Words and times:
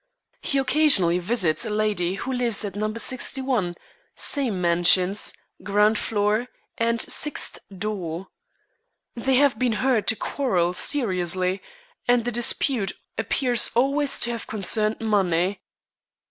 He 0.41 0.57
occasionally 0.57 1.19
visits 1.19 1.63
a 1.63 1.69
lady 1.69 2.15
who 2.15 2.33
lives 2.33 2.65
at 2.65 2.75
No. 2.75 2.91
61, 2.91 3.75
same 4.15 4.59
mansions, 4.59 5.31
ground 5.61 5.99
floor, 5.99 6.47
and 6.75 6.99
sixth 6.99 7.59
door. 7.71 8.29
They 9.15 9.35
have 9.35 9.59
been 9.59 9.73
heard 9.73 10.07
to 10.07 10.15
quarrel 10.15 10.73
seriously, 10.73 11.61
and 12.07 12.25
the 12.25 12.31
dispute 12.31 12.93
appears 13.19 13.69
always 13.75 14.19
to 14.21 14.31
have 14.31 14.47
concerned 14.47 15.01
money. 15.01 15.61